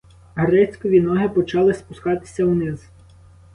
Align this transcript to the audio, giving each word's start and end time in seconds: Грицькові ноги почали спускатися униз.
Грицькові 0.35 1.01
ноги 1.01 1.29
почали 1.29 1.73
спускатися 1.73 2.45
униз. 2.45 2.81